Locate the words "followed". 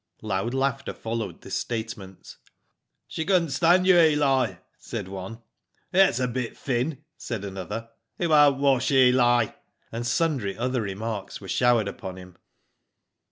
0.95-1.41